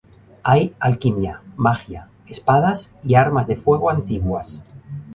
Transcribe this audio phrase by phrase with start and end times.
[0.41, 4.63] Hay alquimia, magia, espadas y armas de fuego antiguas.